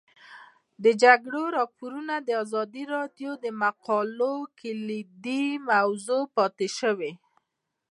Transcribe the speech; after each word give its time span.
د 0.83 0.85
جګړې 1.03 1.43
راپورونه 1.57 2.15
د 2.21 2.29
ازادي 2.43 2.83
راډیو 2.95 3.31
د 3.43 3.45
مقالو 3.63 4.33
کلیدي 4.59 5.45
موضوع 5.69 6.23
پاتې 6.35 6.67
شوی. 6.79 7.13